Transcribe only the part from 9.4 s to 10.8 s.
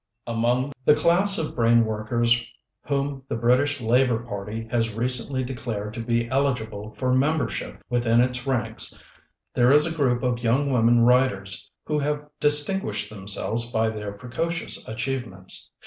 there is a group of young